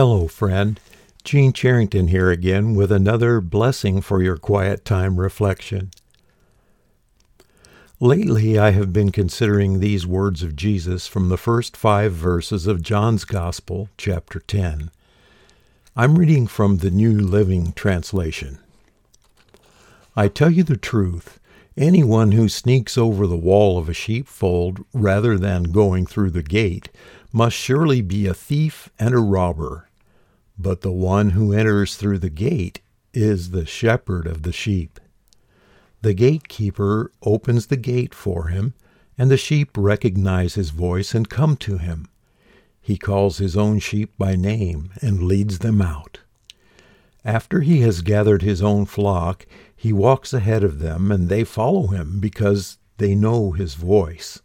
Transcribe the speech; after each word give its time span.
Hello, 0.00 0.28
friend. 0.28 0.78
Gene 1.24 1.52
Charrington 1.52 2.06
here 2.06 2.30
again 2.30 2.76
with 2.76 2.92
another 2.92 3.40
blessing 3.40 4.00
for 4.00 4.22
your 4.22 4.36
quiet 4.36 4.84
time 4.84 5.18
reflection. 5.18 5.90
Lately, 7.98 8.56
I 8.60 8.70
have 8.70 8.92
been 8.92 9.10
considering 9.10 9.80
these 9.80 10.06
words 10.06 10.44
of 10.44 10.54
Jesus 10.54 11.08
from 11.08 11.30
the 11.30 11.36
first 11.36 11.76
five 11.76 12.12
verses 12.12 12.68
of 12.68 12.80
John's 12.80 13.24
Gospel, 13.24 13.88
chapter 13.98 14.38
10. 14.38 14.92
I'm 15.96 16.16
reading 16.16 16.46
from 16.46 16.76
the 16.76 16.92
New 16.92 17.18
Living 17.18 17.72
Translation. 17.72 18.60
I 20.14 20.28
tell 20.28 20.52
you 20.52 20.62
the 20.62 20.76
truth. 20.76 21.40
Anyone 21.76 22.30
who 22.30 22.48
sneaks 22.48 22.96
over 22.96 23.26
the 23.26 23.36
wall 23.36 23.78
of 23.78 23.88
a 23.88 23.94
sheepfold 23.94 24.84
rather 24.92 25.36
than 25.36 25.72
going 25.72 26.06
through 26.06 26.30
the 26.30 26.44
gate 26.44 26.88
must 27.32 27.56
surely 27.56 28.00
be 28.00 28.28
a 28.28 28.34
thief 28.34 28.90
and 29.00 29.12
a 29.12 29.18
robber. 29.18 29.87
But 30.58 30.80
the 30.80 30.92
one 30.92 31.30
who 31.30 31.52
enters 31.52 31.96
through 31.96 32.18
the 32.18 32.30
gate 32.30 32.80
is 33.14 33.50
the 33.50 33.64
shepherd 33.66 34.26
of 34.26 34.42
the 34.42 34.52
sheep. 34.52 34.98
The 36.02 36.14
gatekeeper 36.14 37.12
opens 37.22 37.66
the 37.66 37.76
gate 37.76 38.14
for 38.14 38.48
him, 38.48 38.74
and 39.16 39.30
the 39.30 39.36
sheep 39.36 39.70
recognize 39.76 40.54
his 40.54 40.70
voice 40.70 41.14
and 41.14 41.28
come 41.28 41.56
to 41.58 41.78
him. 41.78 42.08
He 42.80 42.96
calls 42.96 43.38
his 43.38 43.56
own 43.56 43.78
sheep 43.80 44.12
by 44.16 44.34
name 44.34 44.90
and 45.02 45.24
leads 45.24 45.58
them 45.58 45.82
out. 45.82 46.20
After 47.24 47.60
he 47.60 47.80
has 47.80 48.00
gathered 48.00 48.42
his 48.42 48.62
own 48.62 48.86
flock, 48.86 49.46
he 49.76 49.92
walks 49.92 50.32
ahead 50.32 50.64
of 50.64 50.78
them, 50.78 51.12
and 51.12 51.28
they 51.28 51.44
follow 51.44 51.88
him 51.88 52.20
because 52.20 52.78
they 52.96 53.14
know 53.14 53.52
his 53.52 53.74
voice. 53.74 54.40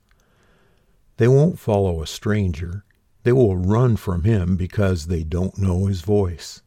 They 1.18 1.28
won't 1.28 1.60
follow 1.60 2.02
a 2.02 2.08
stranger. 2.08 2.84
They 3.24 3.32
will 3.32 3.56
run 3.56 3.96
from 3.96 4.24
him 4.24 4.56
because 4.56 5.08
they 5.08 5.24
don't 5.24 5.58
know 5.58 5.86
his 5.86 6.02
voice. 6.02 6.62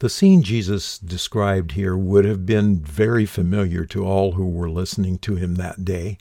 The 0.00 0.08
scene 0.08 0.42
Jesus 0.42 0.98
described 0.98 1.72
here 1.72 1.96
would 1.96 2.24
have 2.24 2.46
been 2.46 2.78
very 2.78 3.26
familiar 3.26 3.84
to 3.86 4.06
all 4.06 4.32
who 4.32 4.48
were 4.48 4.70
listening 4.70 5.18
to 5.18 5.34
him 5.34 5.56
that 5.56 5.84
day. 5.84 6.18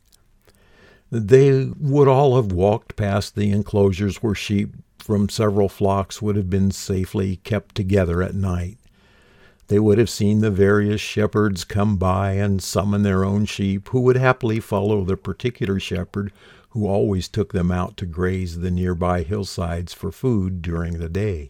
They 1.11 1.66
would 1.80 2.08
all 2.08 2.36
have 2.36 2.52
walked 2.52 2.95
past 2.95 3.36
the 3.36 3.52
enclosures 3.52 4.17
where 4.17 4.36
sheep 4.36 4.73
from 4.97 5.30
several 5.30 5.69
flocks 5.69 6.22
would 6.22 6.36
have 6.36 6.50
been 6.50 6.72
safely 6.72 7.38
kept 7.38 7.75
together 7.75 8.22
at 8.22 8.36
night. 8.36 8.78
They 9.67 9.80
would 9.80 10.00
have 10.00 10.09
seen 10.09 10.39
the 10.39 10.52
various 10.52 11.00
shepherds 11.00 11.64
come 11.64 11.97
by 11.97 12.31
and 12.31 12.62
summon 12.62 13.03
their 13.03 13.23
own 13.23 13.45
sheep, 13.45 13.89
who 13.89 14.02
would 14.02 14.17
happily 14.17 14.59
follow 14.59 15.03
the 15.03 15.17
particular 15.17 15.80
shepherd 15.80 16.31
who 16.70 16.88
always 16.88 17.28
took 17.28 17.54
them 17.54 17.72
out 17.72 17.98
to 17.98 18.06
graze 18.06 18.60
the 18.60 18.72
nearby 18.72 19.23
hillsides 19.23 19.94
for 19.94 20.12
food 20.12 20.62
during 20.62 21.00
the 21.00 21.09
day. 21.09 21.50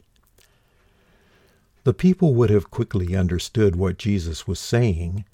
The 1.84 1.94
people 1.94 2.34
would 2.34 2.50
have 2.50 2.70
quickly 2.70 3.16
understood 3.16 3.76
what 3.76 3.98
Jesus 3.98 4.48
was 4.48 4.59
saying, 4.59 5.26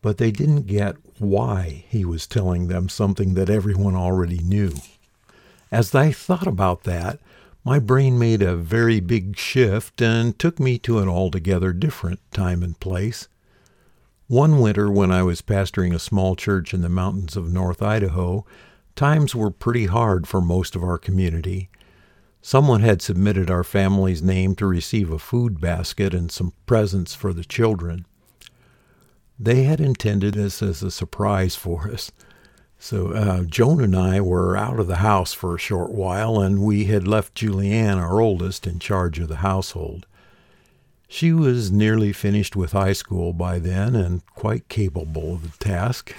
but 0.00 0.18
they 0.18 0.30
didn't 0.30 0.66
get 0.66 0.96
why 1.18 1.84
he 1.88 2.04
was 2.04 2.26
telling 2.26 2.68
them 2.68 2.88
something 2.88 3.34
that 3.34 3.50
everyone 3.50 3.96
already 3.96 4.38
knew. 4.38 4.72
As 5.72 5.94
I 5.94 6.12
thought 6.12 6.46
about 6.46 6.84
that, 6.84 7.18
my 7.64 7.80
brain 7.80 8.16
made 8.16 8.42
a 8.42 8.54
very 8.54 9.00
big 9.00 9.36
shift 9.36 10.00
and 10.00 10.38
took 10.38 10.60
me 10.60 10.78
to 10.78 11.00
an 11.00 11.08
altogether 11.08 11.72
different 11.72 12.20
time 12.32 12.62
and 12.62 12.78
place. 12.78 13.26
One 14.28 14.60
winter, 14.60 14.88
when 14.88 15.10
I 15.10 15.24
was 15.24 15.42
pastoring 15.42 15.92
a 15.92 15.98
small 15.98 16.36
church 16.36 16.72
in 16.72 16.82
the 16.82 16.88
mountains 16.88 17.36
of 17.36 17.52
North 17.52 17.82
Idaho, 17.82 18.46
times 18.96 19.34
were 19.34 19.50
pretty 19.50 19.86
hard 19.86 20.26
for 20.26 20.40
most 20.40 20.74
of 20.74 20.82
our 20.82 20.98
community. 20.98 21.68
Someone 22.42 22.80
had 22.80 23.02
submitted 23.02 23.50
our 23.50 23.64
family's 23.64 24.22
name 24.22 24.54
to 24.56 24.66
receive 24.66 25.10
a 25.10 25.18
food 25.18 25.60
basket 25.60 26.14
and 26.14 26.30
some 26.30 26.52
presents 26.64 27.14
for 27.14 27.32
the 27.32 27.44
children. 27.44 28.06
They 29.38 29.64
had 29.64 29.80
intended 29.80 30.34
this 30.34 30.62
as 30.62 30.82
a 30.82 30.90
surprise 30.90 31.56
for 31.56 31.90
us. 31.90 32.10
So 32.78 33.08
uh, 33.08 33.44
Joan 33.44 33.82
and 33.82 33.96
I 33.96 34.20
were 34.20 34.56
out 34.56 34.78
of 34.78 34.86
the 34.86 34.96
house 34.96 35.32
for 35.32 35.54
a 35.54 35.58
short 35.58 35.92
while, 35.92 36.40
and 36.40 36.62
we 36.62 36.84
had 36.84 37.08
left 37.08 37.34
Julianne, 37.34 37.96
our 37.96 38.20
oldest, 38.20 38.66
in 38.66 38.78
charge 38.78 39.18
of 39.18 39.28
the 39.28 39.36
household. 39.36 40.06
She 41.08 41.32
was 41.32 41.70
nearly 41.70 42.12
finished 42.12 42.56
with 42.56 42.72
high 42.72 42.92
school 42.92 43.32
by 43.32 43.58
then 43.58 43.94
and 43.94 44.26
quite 44.26 44.68
capable 44.68 45.34
of 45.34 45.42
the 45.42 45.64
task. 45.64 46.14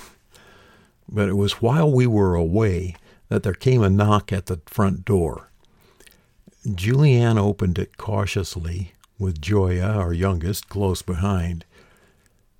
But 1.09 1.29
it 1.29 1.35
was 1.35 1.61
while 1.61 1.91
we 1.91 2.07
were 2.07 2.35
away 2.35 2.95
that 3.29 3.43
there 3.43 3.53
came 3.53 3.81
a 3.81 3.89
knock 3.89 4.31
at 4.31 4.47
the 4.47 4.61
front 4.65 5.05
door. 5.05 5.49
Julianne 6.65 7.37
opened 7.37 7.79
it 7.79 7.97
cautiously, 7.97 8.93
with 9.17 9.41
Joya, 9.41 9.87
our 9.87 10.13
youngest, 10.13 10.69
close 10.69 11.01
behind. 11.01 11.65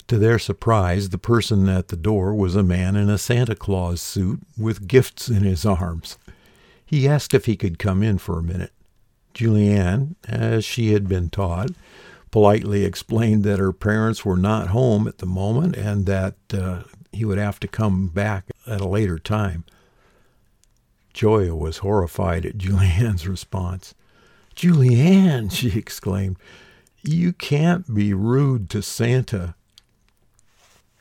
To 0.07 0.17
their 0.17 0.39
surprise, 0.39 1.09
the 1.09 1.17
person 1.17 1.67
at 1.67 1.89
the 1.89 1.97
door 1.97 2.33
was 2.33 2.55
a 2.55 2.63
man 2.63 2.95
in 2.95 3.09
a 3.09 3.17
Santa 3.17 3.55
Claus 3.55 4.01
suit 4.01 4.39
with 4.57 4.87
gifts 4.87 5.27
in 5.27 5.43
his 5.43 5.65
arms. 5.65 6.17
He 6.85 7.07
asked 7.07 7.33
if 7.33 7.45
he 7.45 7.57
could 7.57 7.77
come 7.77 8.01
in 8.01 8.17
for 8.17 8.39
a 8.39 8.43
minute. 8.43 8.71
Julianne, 9.33 10.15
as 10.27 10.63
she 10.63 10.93
had 10.93 11.09
been 11.09 11.29
taught, 11.29 11.71
politely 12.31 12.85
explained 12.85 13.43
that 13.43 13.59
her 13.59 13.73
parents 13.73 14.23
were 14.23 14.37
not 14.37 14.69
home 14.69 15.07
at 15.07 15.17
the 15.17 15.25
moment 15.25 15.75
and 15.75 16.05
that 16.05 16.35
uh, 16.53 16.83
he 17.17 17.25
would 17.25 17.37
have 17.37 17.59
to 17.59 17.67
come 17.67 18.07
back 18.07 18.45
at 18.65 18.79
a 18.79 18.87
later 18.87 19.17
time. 19.17 19.65
Joya 21.13 21.55
was 21.55 21.79
horrified 21.79 22.45
at 22.45 22.57
Julianne's 22.59 23.27
response. 23.27 23.95
Julianne, 24.55 25.51
she 25.51 25.77
exclaimed, 25.77 26.37
you 27.01 27.33
can't 27.33 27.93
be 27.93 28.13
rude 28.13 28.69
to 28.69 28.81
Santa. 28.81 29.55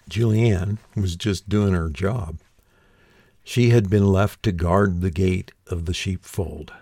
Julianne 0.08 0.78
was 0.94 1.16
just 1.16 1.48
doing 1.48 1.74
her 1.74 1.90
job. 1.90 2.38
She 3.44 3.70
had 3.70 3.90
been 3.90 4.06
left 4.06 4.42
to 4.44 4.52
guard 4.52 5.00
the 5.00 5.10
gate 5.10 5.52
of 5.66 5.84
the 5.84 5.94
sheepfold. 5.94 6.72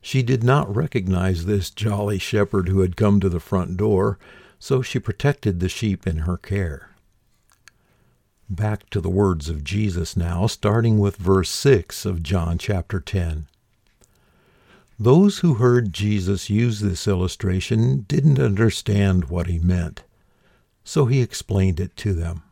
She 0.00 0.22
did 0.22 0.42
not 0.42 0.74
recognize 0.74 1.44
this 1.44 1.70
jolly 1.70 2.18
shepherd 2.18 2.68
who 2.68 2.80
had 2.80 2.96
come 2.96 3.20
to 3.20 3.28
the 3.28 3.40
front 3.40 3.76
door, 3.76 4.18
so 4.58 4.82
she 4.82 4.98
protected 4.98 5.60
the 5.60 5.68
sheep 5.68 6.06
in 6.06 6.18
her 6.18 6.36
care. 6.36 6.93
Back 8.54 8.88
to 8.90 9.00
the 9.00 9.10
words 9.10 9.48
of 9.48 9.64
Jesus 9.64 10.16
now, 10.16 10.46
starting 10.46 11.00
with 11.00 11.16
verse 11.16 11.50
6 11.50 12.06
of 12.06 12.22
John 12.22 12.56
chapter 12.56 13.00
10. 13.00 13.48
Those 14.96 15.38
who 15.38 15.54
heard 15.54 15.92
Jesus 15.92 16.48
use 16.48 16.78
this 16.78 17.08
illustration 17.08 18.04
didn't 18.06 18.38
understand 18.38 19.24
what 19.24 19.48
he 19.48 19.58
meant, 19.58 20.04
so 20.84 21.06
he 21.06 21.20
explained 21.20 21.80
it 21.80 21.96
to 21.96 22.12
them. 22.12 22.44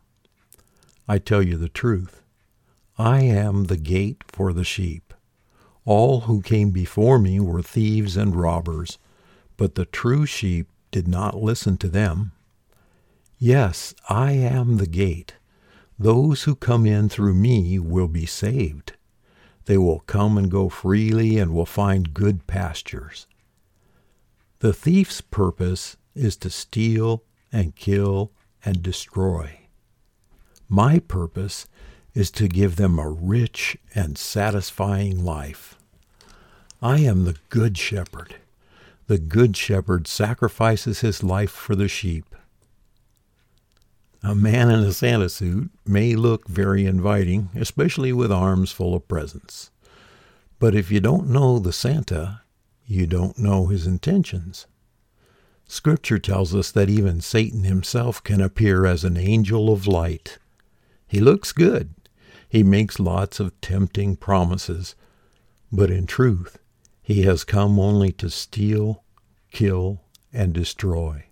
I 1.07 1.19
tell 1.19 1.41
you 1.41 1.55
the 1.55 1.69
truth. 1.69 2.21
I 2.97 3.21
am 3.21 3.65
the 3.65 3.77
gate 3.77 4.23
for 4.27 4.51
the 4.51 4.65
sheep. 4.65 5.13
All 5.85 6.21
who 6.21 6.41
came 6.41 6.71
before 6.71 7.17
me 7.17 7.39
were 7.39 7.61
thieves 7.61 8.17
and 8.17 8.35
robbers, 8.35 8.97
but 9.55 9.75
the 9.75 9.85
true 9.85 10.25
sheep 10.25 10.67
did 10.91 11.07
not 11.07 11.41
listen 11.41 11.77
to 11.77 11.87
them. 11.87 12.33
Yes, 13.39 13.95
I 14.09 14.33
am 14.33 14.77
the 14.77 14.87
gate. 14.87 15.35
Those 15.97 16.43
who 16.43 16.55
come 16.55 16.85
in 16.85 17.09
through 17.09 17.35
me 17.35 17.79
will 17.79 18.07
be 18.07 18.25
saved. 18.25 18.93
They 19.65 19.77
will 19.77 19.99
come 20.01 20.37
and 20.37 20.51
go 20.51 20.69
freely 20.69 21.37
and 21.37 21.53
will 21.53 21.65
find 21.65 22.13
good 22.13 22.47
pastures. 22.47 23.27
The 24.59 24.73
thief's 24.73 25.21
purpose 25.21 25.97
is 26.15 26.35
to 26.37 26.49
steal 26.49 27.23
and 27.51 27.75
kill 27.75 28.31
and 28.65 28.81
destroy. 28.81 29.59
My 30.67 30.99
purpose 30.99 31.67
is 32.13 32.31
to 32.31 32.47
give 32.47 32.75
them 32.75 32.97
a 32.97 33.09
rich 33.09 33.77
and 33.93 34.17
satisfying 34.17 35.23
life. 35.23 35.77
I 36.81 36.99
am 36.99 37.25
the 37.25 37.37
Good 37.49 37.77
Shepherd. 37.77 38.35
The 39.07 39.17
Good 39.17 39.55
Shepherd 39.55 40.07
sacrifices 40.07 41.01
his 41.01 41.23
life 41.23 41.51
for 41.51 41.75
the 41.75 41.87
sheep. 41.87 42.35
A 44.23 44.33
man 44.33 44.71
in 44.71 44.79
a 44.79 44.93
Santa 44.93 45.29
suit 45.29 45.69
may 45.85 46.15
look 46.15 46.47
very 46.47 46.85
inviting, 46.85 47.49
especially 47.55 48.13
with 48.13 48.31
arms 48.31 48.71
full 48.71 48.95
of 48.95 49.07
presents. 49.07 49.69
But 50.59 50.73
if 50.73 50.89
you 50.89 51.01
don't 51.01 51.29
know 51.29 51.59
the 51.59 51.73
Santa, 51.73 52.41
you 52.87 53.05
don't 53.05 53.37
know 53.37 53.67
his 53.67 53.85
intentions. 53.85 54.65
Scripture 55.67 56.19
tells 56.19 56.55
us 56.55 56.71
that 56.71 56.89
even 56.89 57.19
Satan 57.21 57.63
himself 57.63 58.23
can 58.23 58.41
appear 58.41 58.85
as 58.85 59.03
an 59.03 59.17
angel 59.17 59.71
of 59.71 59.87
light 59.87 60.37
he 61.13 61.19
looks 61.19 61.51
good. 61.51 61.93
He 62.49 62.63
makes 62.63 62.99
lots 62.99 63.39
of 63.39 63.61
tempting 63.61 64.15
promises. 64.15 64.95
But 65.71 65.91
in 65.91 66.07
truth, 66.07 66.57
he 67.03 67.21
has 67.21 67.43
come 67.43 67.79
only 67.79 68.11
to 68.13 68.31
steal, 68.31 69.03
kill, 69.51 70.01
and 70.33 70.53
destroy. 70.53 71.25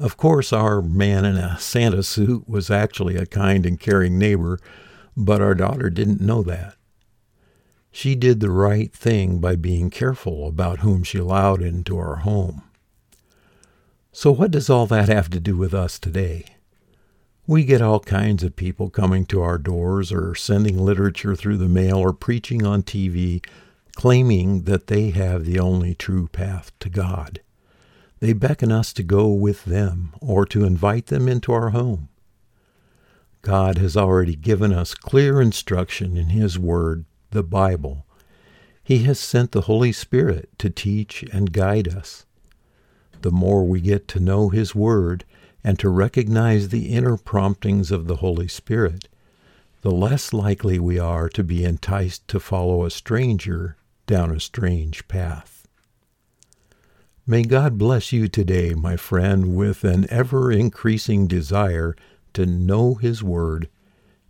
Of 0.00 0.16
course, 0.16 0.50
our 0.50 0.80
man 0.80 1.26
in 1.26 1.36
a 1.36 1.58
Santa 1.58 2.02
suit 2.02 2.48
was 2.48 2.70
actually 2.70 3.16
a 3.16 3.26
kind 3.26 3.66
and 3.66 3.78
caring 3.78 4.18
neighbor, 4.18 4.58
but 5.14 5.42
our 5.42 5.54
daughter 5.54 5.90
didn't 5.90 6.22
know 6.22 6.42
that. 6.44 6.74
She 7.92 8.14
did 8.14 8.40
the 8.40 8.50
right 8.50 8.90
thing 8.94 9.40
by 9.40 9.56
being 9.56 9.90
careful 9.90 10.48
about 10.48 10.78
whom 10.78 11.04
she 11.04 11.18
allowed 11.18 11.60
into 11.60 11.98
our 11.98 12.16
home. 12.16 12.62
So, 14.10 14.32
what 14.32 14.52
does 14.52 14.70
all 14.70 14.86
that 14.86 15.10
have 15.10 15.28
to 15.30 15.38
do 15.38 15.58
with 15.58 15.74
us 15.74 15.98
today? 15.98 16.46
We 17.46 17.64
get 17.64 17.82
all 17.82 18.00
kinds 18.00 18.42
of 18.42 18.56
people 18.56 18.88
coming 18.88 19.26
to 19.26 19.42
our 19.42 19.58
doors 19.58 20.10
or 20.10 20.34
sending 20.34 20.78
literature 20.78 21.36
through 21.36 21.58
the 21.58 21.68
mail 21.68 21.98
or 21.98 22.14
preaching 22.14 22.64
on 22.64 22.84
TV, 22.84 23.44
claiming 23.96 24.62
that 24.62 24.86
they 24.86 25.10
have 25.10 25.44
the 25.44 25.60
only 25.60 25.94
true 25.94 26.28
path 26.28 26.72
to 26.78 26.88
God. 26.88 27.40
They 28.20 28.34
beckon 28.34 28.70
us 28.70 28.92
to 28.92 29.02
go 29.02 29.28
with 29.28 29.64
them 29.64 30.12
or 30.20 30.44
to 30.46 30.64
invite 30.64 31.06
them 31.06 31.26
into 31.26 31.52
our 31.52 31.70
home. 31.70 32.10
God 33.42 33.78
has 33.78 33.96
already 33.96 34.36
given 34.36 34.72
us 34.72 34.94
clear 34.94 35.40
instruction 35.40 36.18
in 36.18 36.28
His 36.28 36.58
Word, 36.58 37.06
the 37.30 37.42
Bible. 37.42 38.04
He 38.84 39.04
has 39.04 39.18
sent 39.18 39.52
the 39.52 39.62
Holy 39.62 39.92
Spirit 39.92 40.50
to 40.58 40.68
teach 40.68 41.24
and 41.32 41.52
guide 41.52 41.88
us. 41.88 42.26
The 43.22 43.30
more 43.30 43.66
we 43.66 43.80
get 43.80 44.06
to 44.08 44.20
know 44.20 44.50
His 44.50 44.74
Word 44.74 45.24
and 45.64 45.78
to 45.78 45.88
recognize 45.88 46.68
the 46.68 46.88
inner 46.88 47.16
promptings 47.16 47.90
of 47.90 48.06
the 48.06 48.16
Holy 48.16 48.48
Spirit, 48.48 49.08
the 49.80 49.90
less 49.90 50.34
likely 50.34 50.78
we 50.78 50.98
are 50.98 51.30
to 51.30 51.42
be 51.42 51.64
enticed 51.64 52.28
to 52.28 52.38
follow 52.38 52.84
a 52.84 52.90
stranger 52.90 53.76
down 54.06 54.30
a 54.30 54.40
strange 54.40 55.08
path. 55.08 55.59
May 57.30 57.44
God 57.44 57.78
bless 57.78 58.12
you 58.12 58.26
today, 58.26 58.74
my 58.74 58.96
friend, 58.96 59.54
with 59.54 59.84
an 59.84 60.04
ever 60.10 60.50
increasing 60.50 61.28
desire 61.28 61.94
to 62.32 62.44
know 62.44 62.96
His 62.96 63.22
Word 63.22 63.68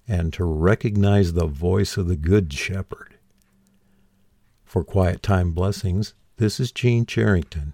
and 0.06 0.35
to 0.35 0.44
recognize 0.44 1.32
the 1.32 1.47
voice 1.47 1.97
of 1.97 2.08
the 2.08 2.17
Good 2.17 2.52
Shepherd. 2.52 3.14
For 4.67 4.85
Quiet 4.85 5.23
Time 5.23 5.52
Blessings, 5.52 6.12
this 6.37 6.61
is 6.61 6.73
Gene 6.73 7.06
Charrington, 7.06 7.73